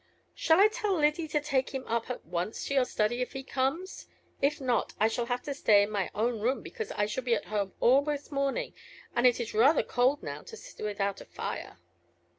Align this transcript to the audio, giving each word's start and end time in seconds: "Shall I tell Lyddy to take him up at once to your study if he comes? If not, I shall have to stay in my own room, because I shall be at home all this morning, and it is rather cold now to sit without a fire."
"Shall 0.33 0.59
I 0.59 0.67
tell 0.67 0.95
Lyddy 0.95 1.27
to 1.27 1.39
take 1.39 1.75
him 1.75 1.85
up 1.85 2.09
at 2.09 2.25
once 2.25 2.65
to 2.65 2.73
your 2.73 2.85
study 2.85 3.21
if 3.21 3.33
he 3.33 3.43
comes? 3.43 4.07
If 4.41 4.59
not, 4.59 4.93
I 4.99 5.07
shall 5.07 5.27
have 5.27 5.43
to 5.43 5.53
stay 5.53 5.83
in 5.83 5.91
my 5.91 6.09
own 6.15 6.39
room, 6.39 6.63
because 6.63 6.91
I 6.93 7.05
shall 7.05 7.23
be 7.23 7.35
at 7.35 7.45
home 7.45 7.73
all 7.79 8.01
this 8.01 8.31
morning, 8.31 8.73
and 9.15 9.27
it 9.27 9.39
is 9.39 9.53
rather 9.53 9.83
cold 9.83 10.23
now 10.23 10.41
to 10.41 10.57
sit 10.57 10.83
without 10.83 11.21
a 11.21 11.25
fire." 11.25 11.77